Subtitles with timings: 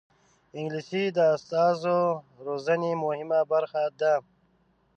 [0.57, 1.99] انګلیسي د استازو
[2.35, 4.13] د روزنې مهمه برخه ده